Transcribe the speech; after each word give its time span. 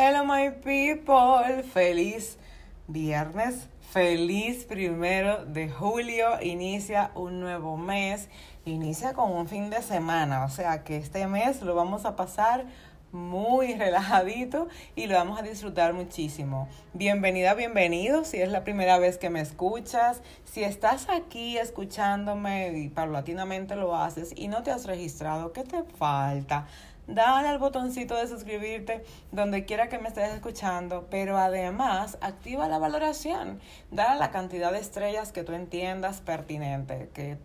Hello 0.00 0.24
my 0.24 0.50
people, 0.50 1.64
feliz 1.74 2.38
viernes, 2.86 3.66
feliz 3.80 4.64
primero 4.64 5.44
de 5.44 5.68
julio, 5.68 6.40
inicia 6.40 7.10
un 7.16 7.40
nuevo 7.40 7.76
mes, 7.76 8.28
inicia 8.64 9.12
con 9.12 9.32
un 9.32 9.48
fin 9.48 9.70
de 9.70 9.82
semana, 9.82 10.44
o 10.44 10.50
sea 10.50 10.84
que 10.84 10.98
este 10.98 11.26
mes 11.26 11.62
lo 11.62 11.74
vamos 11.74 12.04
a 12.04 12.14
pasar 12.14 12.66
muy 13.10 13.74
relajadito 13.78 14.68
y 14.94 15.08
lo 15.08 15.16
vamos 15.16 15.40
a 15.40 15.42
disfrutar 15.42 15.94
muchísimo. 15.94 16.68
Bienvenida, 16.94 17.54
bienvenido. 17.54 18.24
Si 18.24 18.40
es 18.40 18.50
la 18.52 18.62
primera 18.62 19.00
vez 19.00 19.18
que 19.18 19.30
me 19.30 19.40
escuchas, 19.40 20.22
si 20.44 20.62
estás 20.62 21.08
aquí 21.08 21.58
escuchándome 21.58 22.78
y 22.78 22.88
paulatinamente 22.88 23.74
lo 23.74 23.96
haces 23.96 24.32
y 24.36 24.46
no 24.46 24.62
te 24.62 24.70
has 24.70 24.86
registrado, 24.86 25.52
¿qué 25.52 25.64
te 25.64 25.82
falta? 25.82 26.68
Dale 27.08 27.48
al 27.48 27.58
botoncito 27.58 28.14
de 28.14 28.28
suscribirte 28.28 29.02
donde 29.32 29.64
quiera 29.64 29.88
que 29.88 29.98
me 29.98 30.08
estés 30.08 30.32
escuchando, 30.34 31.06
pero 31.10 31.38
además 31.38 32.18
activa 32.20 32.68
la 32.68 32.78
valoración, 32.78 33.60
dale 33.90 34.20
la 34.20 34.30
cantidad 34.30 34.70
de 34.70 34.78
estrellas 34.78 35.32
que 35.32 35.42
tú 35.42 35.54
entiendas 35.54 36.20
pertinente, 36.20 37.10
que 37.14 37.38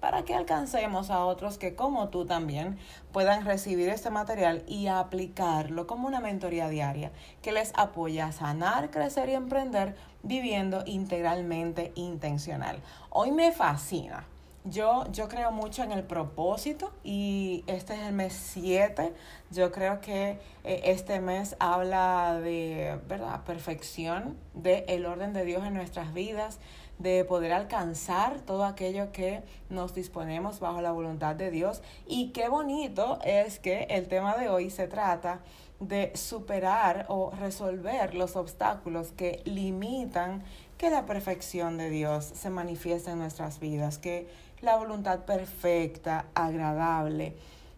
para 0.00 0.24
que 0.24 0.34
alcancemos 0.34 1.10
a 1.10 1.24
otros 1.24 1.58
que 1.58 1.74
como 1.74 2.08
tú 2.08 2.24
también 2.24 2.78
puedan 3.12 3.44
recibir 3.44 3.90
este 3.90 4.10
material 4.10 4.64
y 4.66 4.86
aplicarlo 4.86 5.86
como 5.86 6.08
una 6.08 6.20
mentoría 6.20 6.68
diaria 6.70 7.12
que 7.42 7.52
les 7.52 7.72
apoya 7.76 8.26
a 8.26 8.32
sanar, 8.32 8.90
crecer 8.90 9.28
y 9.28 9.34
emprender 9.34 9.94
viviendo 10.22 10.82
integralmente 10.86 11.92
intencional. 11.94 12.80
Hoy 13.10 13.32
me 13.32 13.52
fascina 13.52 14.24
yo, 14.64 15.10
yo 15.10 15.28
creo 15.28 15.52
mucho 15.52 15.82
en 15.82 15.92
el 15.92 16.04
propósito 16.04 16.92
y 17.02 17.64
este 17.66 17.94
es 17.94 18.00
el 18.00 18.12
mes 18.12 18.34
7. 18.34 19.12
Yo 19.50 19.72
creo 19.72 20.00
que 20.00 20.38
eh, 20.64 20.82
este 20.84 21.20
mes 21.20 21.56
habla 21.58 22.38
de 22.40 22.98
¿verdad? 23.08 23.42
perfección, 23.44 24.36
de 24.54 24.84
orden 25.06 25.32
de 25.32 25.44
Dios 25.44 25.64
en 25.64 25.74
nuestras 25.74 26.12
vidas, 26.12 26.58
de 26.98 27.24
poder 27.24 27.52
alcanzar 27.52 28.40
todo 28.40 28.64
aquello 28.64 29.10
que 29.12 29.42
nos 29.70 29.94
disponemos 29.94 30.60
bajo 30.60 30.82
la 30.82 30.92
voluntad 30.92 31.34
de 31.34 31.50
Dios. 31.50 31.82
Y 32.06 32.28
qué 32.32 32.48
bonito 32.48 33.18
es 33.24 33.58
que 33.58 33.84
el 33.84 34.08
tema 34.08 34.36
de 34.36 34.50
hoy 34.50 34.68
se 34.68 34.86
trata 34.86 35.40
de 35.80 36.12
superar 36.14 37.06
o 37.08 37.30
resolver 37.30 38.14
los 38.14 38.36
obstáculos 38.36 39.12
que 39.12 39.40
limitan 39.46 40.44
que 40.76 40.90
la 40.90 41.06
perfección 41.06 41.78
de 41.78 41.90
Dios 41.90 42.24
se 42.34 42.50
manifieste 42.50 43.10
en 43.10 43.18
nuestras 43.18 43.60
vidas, 43.60 43.98
que 43.98 44.28
la 44.62 44.76
voluntad 44.76 45.20
perfecta, 45.20 46.26
agradable, 46.34 47.34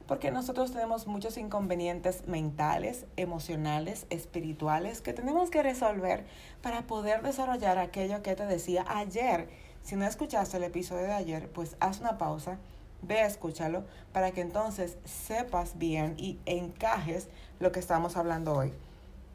porque 0.07 0.31
nosotros 0.31 0.73
tenemos 0.73 1.07
muchos 1.07 1.37
inconvenientes 1.39 2.27
mentales, 2.27 3.07
emocionales, 3.17 4.07
espirituales 4.11 5.01
que 5.01 5.13
tenemos 5.13 5.51
que 5.51 5.63
resolver 5.63 6.27
para 6.61 6.83
poder 6.83 7.23
desarrollar 7.23 7.79
aquello 7.79 8.23
que 8.23 8.35
te 8.35 8.47
decía 8.47 8.85
ayer. 8.89 9.49
Si 9.83 9.97
no 9.97 10.05
escuchaste 10.05 10.57
el 10.57 10.65
episodio 10.65 11.05
de 11.05 11.13
ayer, 11.13 11.49
pues 11.49 11.77
haz 11.81 12.01
una 12.01 12.19
pausa, 12.19 12.59
ve 13.01 13.21
a 13.21 13.27
escúchalo 13.27 13.85
para 14.13 14.33
que 14.33 14.41
entonces 14.41 14.99
sepas 15.05 15.79
bien 15.79 16.15
y 16.19 16.39
encajes 16.47 17.29
lo 17.61 17.73
que 17.73 17.81
estamos 17.81 18.17
hablando 18.17 18.55
hoy. 18.55 18.73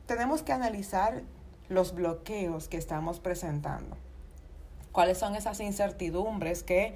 Tenemos 0.05 0.41
que 0.43 0.53
analizar 0.53 1.23
los 1.69 1.93
bloqueos 1.93 2.67
que 2.67 2.77
estamos 2.77 3.19
presentando. 3.19 3.97
¿Cuáles 4.91 5.17
son 5.17 5.35
esas 5.35 5.59
incertidumbres 5.59 6.63
que 6.63 6.95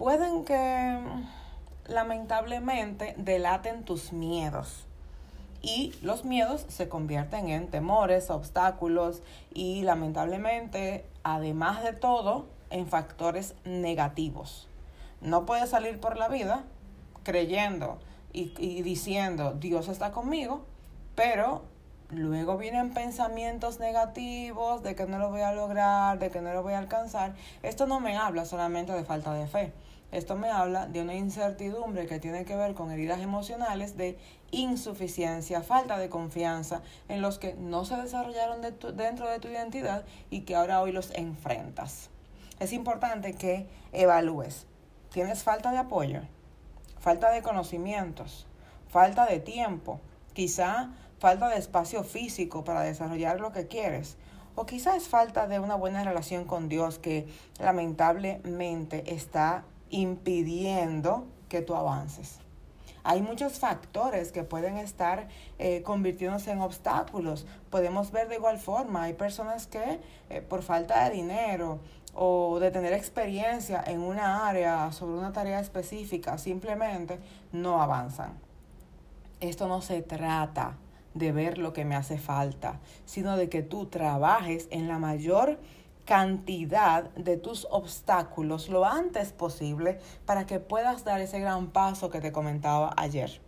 pueden 0.00 0.46
que 0.46 0.98
lamentablemente 1.86 3.14
delaten 3.18 3.84
tus 3.84 4.14
miedos. 4.14 4.86
Y 5.60 5.92
los 6.00 6.24
miedos 6.24 6.64
se 6.68 6.88
convierten 6.88 7.50
en 7.50 7.68
temores, 7.68 8.30
obstáculos 8.30 9.20
y 9.52 9.82
lamentablemente, 9.82 11.04
además 11.22 11.84
de 11.84 11.92
todo, 11.92 12.46
en 12.70 12.86
factores 12.86 13.54
negativos. 13.66 14.68
No 15.20 15.44
puedes 15.44 15.68
salir 15.68 16.00
por 16.00 16.16
la 16.16 16.28
vida 16.28 16.64
creyendo 17.22 17.98
y, 18.32 18.54
y 18.56 18.80
diciendo 18.80 19.52
Dios 19.52 19.88
está 19.88 20.12
conmigo, 20.12 20.64
pero 21.14 21.60
luego 22.08 22.56
vienen 22.56 22.94
pensamientos 22.94 23.80
negativos 23.80 24.82
de 24.82 24.94
que 24.94 25.04
no 25.04 25.18
lo 25.18 25.28
voy 25.28 25.42
a 25.42 25.52
lograr, 25.52 26.18
de 26.18 26.30
que 26.30 26.40
no 26.40 26.54
lo 26.54 26.62
voy 26.62 26.72
a 26.72 26.78
alcanzar. 26.78 27.34
Esto 27.62 27.86
no 27.86 28.00
me 28.00 28.16
habla 28.16 28.46
solamente 28.46 28.92
de 28.92 29.04
falta 29.04 29.34
de 29.34 29.46
fe. 29.46 29.74
Esto 30.12 30.36
me 30.36 30.50
habla 30.50 30.86
de 30.86 31.02
una 31.02 31.14
incertidumbre 31.14 32.06
que 32.06 32.18
tiene 32.18 32.44
que 32.44 32.56
ver 32.56 32.74
con 32.74 32.90
heridas 32.90 33.20
emocionales 33.20 33.96
de 33.96 34.18
insuficiencia, 34.50 35.62
falta 35.62 35.98
de 35.98 36.08
confianza 36.08 36.82
en 37.08 37.22
los 37.22 37.38
que 37.38 37.54
no 37.54 37.84
se 37.84 37.96
desarrollaron 37.96 38.60
dentro 38.60 39.28
de 39.28 39.38
tu 39.38 39.48
identidad 39.48 40.04
y 40.28 40.40
que 40.40 40.56
ahora 40.56 40.80
hoy 40.80 40.90
los 40.90 41.12
enfrentas. 41.14 42.10
Es 42.58 42.72
importante 42.72 43.34
que 43.34 43.68
evalúes. 43.92 44.66
¿Tienes 45.12 45.44
falta 45.44 45.70
de 45.70 45.78
apoyo? 45.78 46.22
¿Falta 46.98 47.30
de 47.30 47.42
conocimientos? 47.42 48.46
¿Falta 48.88 49.26
de 49.26 49.38
tiempo? 49.38 50.00
Quizá 50.32 50.90
falta 51.18 51.48
de 51.48 51.58
espacio 51.58 52.02
físico 52.02 52.64
para 52.64 52.82
desarrollar 52.82 53.40
lo 53.40 53.52
que 53.52 53.68
quieres. 53.68 54.16
O 54.56 54.66
quizá 54.66 54.96
es 54.96 55.08
falta 55.08 55.46
de 55.46 55.60
una 55.60 55.76
buena 55.76 56.02
relación 56.02 56.44
con 56.44 56.68
Dios 56.68 56.98
que 56.98 57.28
lamentablemente 57.60 59.14
está 59.14 59.64
impidiendo 59.90 61.26
que 61.48 61.62
tú 61.62 61.74
avances. 61.74 62.38
Hay 63.02 63.22
muchos 63.22 63.58
factores 63.58 64.30
que 64.30 64.44
pueden 64.44 64.76
estar 64.76 65.28
eh, 65.58 65.82
convirtiéndose 65.82 66.50
en 66.50 66.60
obstáculos. 66.60 67.46
Podemos 67.70 68.10
ver 68.10 68.28
de 68.28 68.36
igual 68.36 68.58
forma, 68.58 69.04
hay 69.04 69.14
personas 69.14 69.66
que 69.66 70.00
eh, 70.28 70.42
por 70.42 70.62
falta 70.62 71.04
de 71.04 71.10
dinero 71.16 71.80
o 72.14 72.58
de 72.60 72.70
tener 72.70 72.92
experiencia 72.92 73.82
en 73.86 74.00
una 74.00 74.48
área 74.48 74.92
sobre 74.92 75.14
una 75.14 75.32
tarea 75.32 75.60
específica, 75.60 76.36
simplemente 76.38 77.18
no 77.52 77.80
avanzan. 77.80 78.38
Esto 79.40 79.68
no 79.68 79.80
se 79.80 80.02
trata 80.02 80.76
de 81.14 81.32
ver 81.32 81.58
lo 81.58 81.72
que 81.72 81.84
me 81.84 81.96
hace 81.96 82.18
falta, 82.18 82.78
sino 83.06 83.36
de 83.36 83.48
que 83.48 83.62
tú 83.62 83.86
trabajes 83.86 84.68
en 84.70 84.88
la 84.88 84.98
mayor 84.98 85.58
cantidad 86.10 87.04
de 87.10 87.36
tus 87.36 87.68
obstáculos 87.70 88.68
lo 88.68 88.84
antes 88.84 89.32
posible 89.32 90.00
para 90.26 90.44
que 90.44 90.58
puedas 90.58 91.04
dar 91.04 91.20
ese 91.20 91.38
gran 91.38 91.68
paso 91.68 92.10
que 92.10 92.20
te 92.20 92.32
comentaba 92.32 92.92
ayer. 92.96 93.40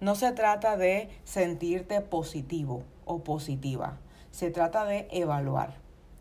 No 0.00 0.14
se 0.14 0.32
trata 0.32 0.78
de 0.78 1.10
sentirte 1.24 2.00
positivo 2.00 2.84
o 3.04 3.22
positiva, 3.22 3.98
se 4.30 4.50
trata 4.50 4.86
de 4.86 5.08
evaluar. 5.10 5.76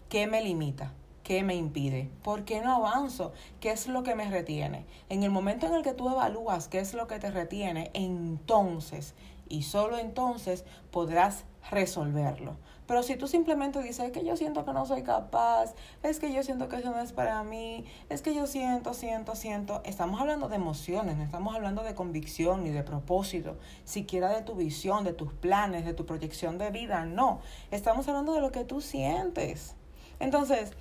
Qué 0.09 0.27
me 0.27 0.41
limita, 0.43 0.91
qué 1.23 1.43
me 1.43 1.55
impide, 1.55 2.11
por 2.23 2.43
qué 2.43 2.59
no 2.59 2.75
avanzo, 2.75 3.31
qué 3.61 3.71
es 3.71 3.87
lo 3.87 4.03
que 4.03 4.15
me 4.15 4.29
retiene. 4.29 4.85
En 5.07 5.23
el 5.23 5.31
momento 5.31 5.65
en 5.67 5.75
el 5.75 5.81
que 5.81 5.93
tú 5.93 6.09
evalúas 6.09 6.67
qué 6.67 6.79
es 6.79 6.93
lo 6.93 7.07
que 7.07 7.19
te 7.19 7.31
retiene, 7.31 7.89
entonces 7.93 9.15
y 9.47 9.63
solo 9.63 9.97
entonces 9.97 10.65
podrás 10.91 11.45
resolverlo. 11.69 12.57
Pero 12.87 13.01
si 13.01 13.15
tú 13.15 13.27
simplemente 13.27 13.81
dices 13.81 14.11
que 14.11 14.25
yo 14.25 14.35
siento 14.35 14.65
que 14.65 14.73
no 14.73 14.85
soy 14.85 15.03
capaz, 15.03 15.73
es 16.03 16.19
que 16.19 16.33
yo 16.33 16.43
siento 16.43 16.67
que 16.67 16.77
eso 16.77 16.91
no 16.91 16.99
es 16.99 17.13
para 17.13 17.41
mí, 17.43 17.85
es 18.09 18.21
que 18.21 18.35
yo 18.35 18.45
siento, 18.45 18.93
siento, 18.93 19.35
siento, 19.35 19.81
estamos 19.85 20.19
hablando 20.19 20.49
de 20.49 20.57
emociones, 20.57 21.15
no 21.15 21.23
estamos 21.23 21.55
hablando 21.55 21.83
de 21.83 21.95
convicción 21.95 22.63
ni 22.63 22.71
de 22.71 22.83
propósito, 22.83 23.57
siquiera 23.85 24.29
de 24.29 24.41
tu 24.41 24.55
visión, 24.55 25.05
de 25.05 25.13
tus 25.13 25.33
planes, 25.33 25.85
de 25.85 25.93
tu 25.93 26.05
proyección 26.05 26.57
de 26.57 26.71
vida, 26.71 27.05
no, 27.05 27.39
estamos 27.71 28.07
hablando 28.09 28.33
de 28.33 28.41
lo 28.41 28.51
que 28.51 28.65
tú 28.65 28.81
sientes. 28.81 29.75
Entonces, 30.19 30.73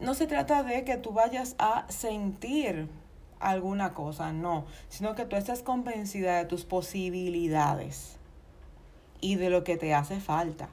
no 0.00 0.14
se 0.14 0.26
trata 0.26 0.62
de 0.62 0.84
que 0.84 0.96
tú 0.96 1.12
vayas 1.12 1.54
a 1.58 1.84
sentir 1.90 2.88
alguna 3.40 3.92
cosa, 3.92 4.32
no, 4.32 4.64
sino 4.88 5.14
que 5.14 5.26
tú 5.26 5.36
estés 5.36 5.62
convencida 5.62 6.38
de 6.38 6.46
tus 6.46 6.64
posibilidades 6.64 8.18
y 9.22 9.36
de 9.36 9.48
lo 9.48 9.64
que 9.64 9.78
te 9.78 9.94
hace 9.94 10.20
falta. 10.20 10.68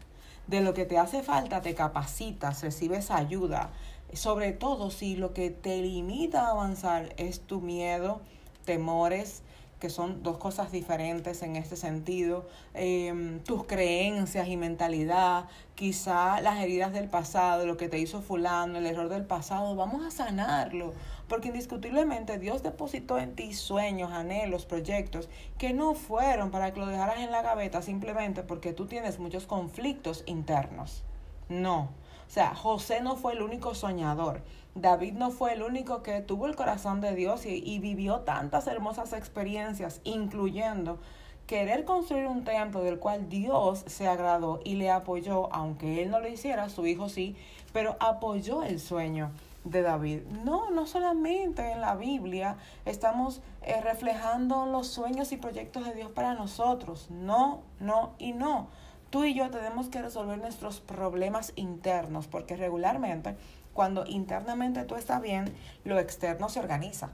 De 0.48 0.60
lo 0.60 0.74
que 0.74 0.84
te 0.84 0.98
hace 0.98 1.24
falta 1.24 1.62
te 1.62 1.75
capacitas, 1.75 2.62
recibes 2.62 3.12
ayuda, 3.12 3.69
sobre 4.12 4.51
todo 4.51 4.92
si 4.92 5.16
lo 5.16 5.34
que 5.34 5.51
te 5.51 5.81
limita 5.81 6.48
a 6.48 6.51
avanzar 6.51 7.13
es 7.16 7.40
tu 7.40 7.62
miedo, 7.62 8.19
temores, 8.66 9.44
que 9.80 9.90
son 9.90 10.24
dos 10.24 10.38
cosas 10.38 10.72
diferentes 10.72 11.42
en 11.42 11.56
este 11.56 11.76
sentido, 11.76 12.48
em, 12.74 13.40
tus 13.40 13.66
creencias 13.66 14.48
y 14.48 14.58
mentalidad, 14.58 15.46
quizá 15.76 16.42
las 16.42 16.60
heridas 16.60 16.92
del 16.92 17.08
pasado, 17.08 17.66
lo 17.66 17.78
que 17.78 17.88
te 17.88 17.98
hizo 17.98 18.22
fulano, 18.22 18.78
el 18.78 18.86
error 18.86 19.10
del 19.10 19.26
pasado, 19.26 19.76
vamos 19.76 20.06
a 20.06 20.12
sanarlo, 20.12 20.94
porque 21.30 21.48
indiscutiblemente 21.48 22.38
Dios 22.38 22.62
depositó 22.62 23.18
en 23.18 23.36
ti 23.36 23.54
sueños, 23.54 24.12
anhelos, 24.12 24.66
proyectos 24.66 25.30
que 25.58 25.74
no 25.74 25.96
fueron 25.96 26.52
para 26.52 26.74
que 26.74 26.82
lo 26.82 26.88
dejaras 26.88 27.20
en 27.20 27.32
la 27.32 27.42
gaveta 27.42 27.82
simplemente 27.82 28.44
porque 28.44 28.74
tú 28.74 28.86
tienes 28.86 29.20
muchos 29.20 29.46
conflictos 29.46 30.24
internos. 30.25 31.04
No. 31.48 31.90
O 32.30 32.31
sea, 32.31 32.54
José 32.54 33.02
no 33.02 33.16
fue 33.16 33.34
el 33.34 33.42
único 33.42 33.74
soñador. 33.74 34.44
David 34.76 35.14
no 35.14 35.31
fue 35.31 35.54
el 35.54 35.64
único 35.64 36.04
que 36.04 36.22
tuvo 36.22 36.46
el 36.46 36.56
corazón 36.56 37.02
de 37.02 37.16
Dios 37.16 37.48
y, 37.48 37.80
vivió 37.80 38.20
tantas 38.20 38.68
hermosas 38.68 39.14
experiencias, 39.14 40.00
incluyendo 40.04 41.00
querer 41.48 41.86
construir 41.86 42.28
un 42.28 42.44
templo 42.44 42.81
del 42.81 43.00
cual 43.00 43.30
Dios 43.30 43.84
se 43.88 44.08
agradó 44.08 44.60
y 44.64 44.76
le 44.76 44.92
apoyó, 44.92 45.52
aunque 45.52 46.04
él 46.04 46.12
no 46.12 46.20
lo 46.20 46.28
hiciera, 46.28 46.70
su 46.70 46.86
hijo 46.86 47.10
sí, 47.10 47.36
pero 47.74 47.98
apoyó 48.00 48.62
el 48.62 48.80
sueño 48.80 49.32
de 49.64 49.82
David. 49.82 50.22
No, 50.46 50.70
no 50.70 50.86
solamente 50.86 51.72
en 51.72 51.82
la 51.82 51.96
Biblia 51.96 52.58
estamos 52.86 53.42
eh, 53.64 53.82
reflejando 53.82 54.68
los 54.68 54.86
sueños 54.86 55.32
y 55.32 55.38
proyectos 55.38 55.84
de 55.84 55.96
Dios 55.96 56.12
para 56.12 56.36
nosotros. 56.36 57.10
No, 57.10 57.64
no 57.80 58.12
y 58.20 58.34
no. 58.34 58.68
Tú 59.10 59.24
y 59.26 59.34
yo 59.34 59.50
tenemos 59.50 59.90
que 59.90 60.02
resolver 60.02 60.38
nuestros 60.38 60.82
problemas 60.82 61.54
internos 61.56 62.28
porque 62.28 62.56
regularmente 62.56 63.36
cuando 63.74 64.06
internamente 64.06 64.84
tú 64.84 64.96
estás 64.96 65.22
bien, 65.22 65.54
lo 65.84 66.00
externo 66.00 66.50
se 66.50 66.60
organiza. 66.60 67.12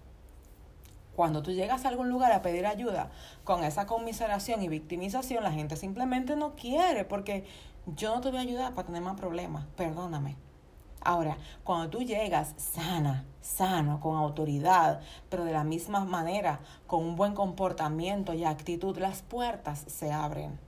Cuando 1.15 1.41
tú 1.41 1.51
llegas 1.51 1.85
a 1.85 1.89
algún 1.89 2.09
lugar 2.09 2.31
a 2.31 2.41
pedir 2.41 2.65
ayuda 2.65 3.11
con 3.43 3.63
esa 3.63 3.85
conmiseración 3.85 4.61
y 4.61 4.67
victimización, 4.67 5.43
la 5.43 5.51
gente 5.51 5.77
simplemente 5.77 6.35
no 6.35 6.55
quiere 6.55 7.05
porque 7.05 7.45
yo 7.85 8.13
no 8.13 8.19
te 8.19 8.29
voy 8.29 8.39
a 8.39 8.41
ayudar 8.41 8.73
para 8.73 8.87
tener 8.87 9.01
más 9.01 9.17
problemas, 9.17 9.65
perdóname. 9.77 10.35
Ahora, 11.01 11.37
cuando 11.63 11.89
tú 11.89 12.01
llegas 12.01 12.55
sana, 12.57 13.25
sano, 13.39 13.99
con 13.99 14.17
autoridad, 14.17 15.01
pero 15.29 15.45
de 15.45 15.53
la 15.53 15.63
misma 15.63 16.03
manera, 16.03 16.59
con 16.87 17.03
un 17.03 17.15
buen 17.15 17.35
comportamiento 17.35 18.33
y 18.33 18.43
actitud, 18.43 18.97
las 18.97 19.21
puertas 19.21 19.85
se 19.87 20.11
abren. 20.11 20.59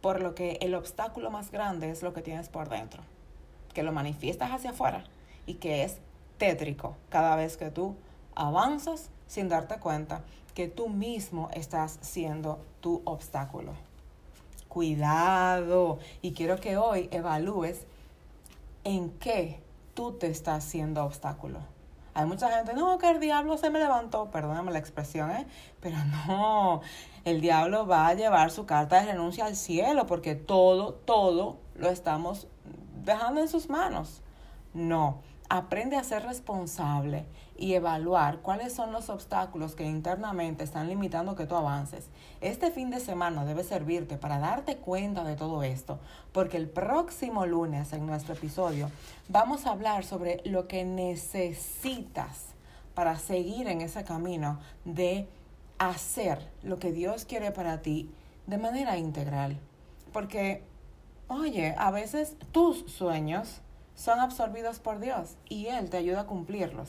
Por 0.00 0.22
lo 0.22 0.34
que 0.34 0.58
el 0.60 0.74
obstáculo 0.74 1.30
más 1.30 1.50
grande 1.50 1.90
es 1.90 2.02
lo 2.02 2.12
que 2.12 2.22
tienes 2.22 2.48
por 2.48 2.68
dentro, 2.68 3.02
que 3.74 3.82
lo 3.82 3.92
manifiestas 3.92 4.50
hacia 4.50 4.70
afuera 4.70 5.04
y 5.46 5.54
que 5.54 5.84
es 5.84 5.98
tétrico 6.38 6.96
cada 7.08 7.36
vez 7.36 7.56
que 7.56 7.70
tú 7.70 7.96
avanzas 8.34 9.10
sin 9.26 9.48
darte 9.48 9.78
cuenta 9.78 10.22
que 10.54 10.68
tú 10.68 10.88
mismo 10.88 11.48
estás 11.52 11.98
siendo 12.00 12.58
tu 12.80 13.02
obstáculo. 13.04 13.72
Cuidado. 14.68 15.98
Y 16.22 16.32
quiero 16.32 16.60
que 16.60 16.76
hoy 16.76 17.08
evalúes 17.12 17.86
en 18.84 19.10
qué 19.18 19.60
tú 19.94 20.12
te 20.12 20.28
estás 20.28 20.64
haciendo 20.64 21.04
obstáculo. 21.04 21.58
Hay 22.14 22.26
mucha 22.26 22.50
gente, 22.50 22.74
no, 22.74 22.98
que 22.98 23.08
el 23.08 23.20
diablo 23.20 23.56
se 23.56 23.70
me 23.70 23.78
levantó, 23.78 24.30
perdóname 24.30 24.72
la 24.72 24.78
expresión, 24.78 25.30
¿eh? 25.30 25.46
pero 25.80 25.96
no, 26.26 26.80
el 27.24 27.40
diablo 27.40 27.86
va 27.86 28.08
a 28.08 28.14
llevar 28.14 28.50
su 28.50 28.66
carta 28.66 29.00
de 29.00 29.12
renuncia 29.12 29.46
al 29.46 29.56
cielo 29.56 30.06
porque 30.06 30.34
todo, 30.34 30.94
todo 30.94 31.58
lo 31.76 31.88
estamos 31.88 32.48
dejando 33.04 33.40
en 33.40 33.48
sus 33.48 33.68
manos. 33.68 34.22
No, 34.74 35.22
aprende 35.50 35.96
a 35.96 36.04
ser 36.04 36.22
responsable 36.22 37.26
y 37.58 37.74
evaluar 37.74 38.38
cuáles 38.38 38.72
son 38.72 38.92
los 38.92 39.10
obstáculos 39.10 39.74
que 39.74 39.84
internamente 39.84 40.62
están 40.62 40.88
limitando 40.88 41.34
que 41.34 41.44
tú 41.44 41.56
avances. 41.56 42.06
Este 42.40 42.70
fin 42.70 42.88
de 42.90 43.00
semana 43.00 43.44
debe 43.44 43.64
servirte 43.64 44.16
para 44.16 44.38
darte 44.38 44.76
cuenta 44.76 45.24
de 45.24 45.34
todo 45.34 45.64
esto, 45.64 45.98
porque 46.32 46.56
el 46.56 46.68
próximo 46.68 47.46
lunes 47.46 47.92
en 47.92 48.06
nuestro 48.06 48.34
episodio 48.34 48.90
vamos 49.28 49.66
a 49.66 49.72
hablar 49.72 50.04
sobre 50.04 50.40
lo 50.44 50.68
que 50.68 50.84
necesitas 50.84 52.54
para 52.94 53.18
seguir 53.18 53.66
en 53.66 53.80
ese 53.80 54.04
camino 54.04 54.60
de 54.84 55.28
hacer 55.78 56.48
lo 56.62 56.78
que 56.78 56.92
Dios 56.92 57.24
quiere 57.24 57.50
para 57.50 57.82
ti 57.82 58.08
de 58.46 58.56
manera 58.56 58.98
integral. 58.98 59.58
Porque, 60.12 60.62
oye, 61.26 61.74
a 61.76 61.90
veces 61.90 62.36
tus 62.52 62.84
sueños 62.90 63.62
son 64.00 64.18
absorbidos 64.18 64.78
por 64.78 64.98
Dios 64.98 65.36
y 65.46 65.66
Él 65.66 65.90
te 65.90 65.98
ayuda 65.98 66.22
a 66.22 66.26
cumplirlos. 66.26 66.88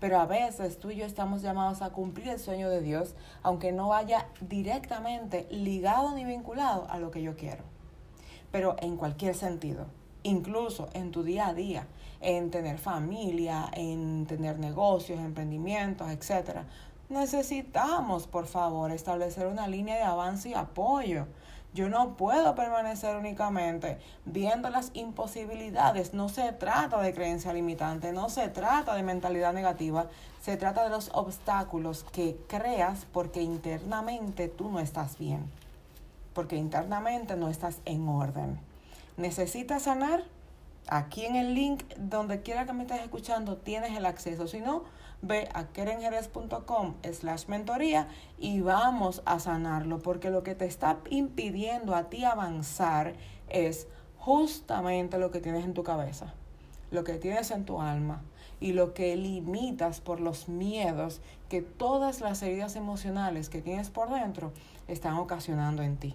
Pero 0.00 0.18
a 0.18 0.26
veces 0.26 0.80
tú 0.80 0.90
y 0.90 0.96
yo 0.96 1.06
estamos 1.06 1.40
llamados 1.40 1.82
a 1.82 1.90
cumplir 1.90 2.28
el 2.28 2.40
sueño 2.40 2.68
de 2.68 2.80
Dios, 2.80 3.14
aunque 3.44 3.70
no 3.70 3.88
vaya 3.88 4.26
directamente 4.40 5.46
ligado 5.50 6.14
ni 6.16 6.24
vinculado 6.24 6.88
a 6.90 6.98
lo 6.98 7.12
que 7.12 7.22
yo 7.22 7.36
quiero. 7.36 7.62
Pero 8.50 8.74
en 8.80 8.96
cualquier 8.96 9.36
sentido, 9.36 9.86
incluso 10.24 10.88
en 10.94 11.12
tu 11.12 11.22
día 11.22 11.46
a 11.46 11.54
día, 11.54 11.86
en 12.20 12.50
tener 12.50 12.78
familia, 12.78 13.70
en 13.72 14.26
tener 14.26 14.58
negocios, 14.58 15.20
emprendimientos, 15.20 16.10
etc. 16.10 16.62
Necesitamos, 17.08 18.26
por 18.26 18.46
favor, 18.46 18.90
establecer 18.90 19.46
una 19.46 19.68
línea 19.68 19.94
de 19.94 20.02
avance 20.02 20.48
y 20.48 20.54
apoyo 20.54 21.28
yo 21.74 21.88
no 21.88 22.16
puedo 22.16 22.54
permanecer 22.54 23.16
únicamente 23.16 23.98
viendo 24.24 24.70
las 24.70 24.90
imposibilidades. 24.94 26.14
No 26.14 26.28
se 26.28 26.52
trata 26.52 27.00
de 27.00 27.14
creencia 27.14 27.52
limitante, 27.52 28.12
no 28.12 28.30
se 28.30 28.48
trata 28.48 28.94
de 28.94 29.02
mentalidad 29.02 29.52
negativa, 29.52 30.06
se 30.40 30.56
trata 30.56 30.84
de 30.84 30.90
los 30.90 31.10
obstáculos 31.12 32.04
que 32.10 32.36
creas 32.48 33.06
porque 33.12 33.42
internamente 33.42 34.48
tú 34.48 34.70
no 34.70 34.80
estás 34.80 35.18
bien, 35.18 35.50
porque 36.32 36.56
internamente 36.56 37.36
no 37.36 37.48
estás 37.48 37.80
en 37.84 38.08
orden. 38.08 38.58
¿Necesitas 39.16 39.82
sanar? 39.82 40.24
Aquí 40.90 41.26
en 41.26 41.36
el 41.36 41.54
link, 41.54 41.82
donde 41.98 42.40
quiera 42.40 42.64
que 42.64 42.72
me 42.72 42.84
estés 42.84 43.02
escuchando, 43.02 43.58
tienes 43.58 43.94
el 43.94 44.06
acceso. 44.06 44.46
Si 44.48 44.60
no, 44.60 44.84
ve 45.22 45.48
a 45.52 45.64
kerenjerez.com 45.66 46.94
slash 47.12 47.46
mentoría 47.46 48.08
y 48.38 48.60
vamos 48.60 49.22
a 49.24 49.38
sanarlo, 49.40 49.98
porque 49.98 50.30
lo 50.30 50.42
que 50.42 50.54
te 50.54 50.66
está 50.66 50.98
impidiendo 51.10 51.94
a 51.94 52.08
ti 52.08 52.24
avanzar 52.24 53.14
es 53.48 53.88
justamente 54.16 55.18
lo 55.18 55.30
que 55.30 55.40
tienes 55.40 55.64
en 55.64 55.74
tu 55.74 55.82
cabeza, 55.82 56.34
lo 56.90 57.04
que 57.04 57.14
tienes 57.14 57.50
en 57.50 57.64
tu 57.64 57.80
alma 57.80 58.22
y 58.60 58.72
lo 58.72 58.94
que 58.94 59.16
limitas 59.16 60.00
por 60.00 60.20
los 60.20 60.48
miedos 60.48 61.20
que 61.48 61.62
todas 61.62 62.20
las 62.20 62.42
heridas 62.42 62.76
emocionales 62.76 63.48
que 63.48 63.62
tienes 63.62 63.90
por 63.90 64.10
dentro 64.10 64.52
están 64.88 65.14
ocasionando 65.14 65.82
en 65.82 65.96
ti. 65.96 66.14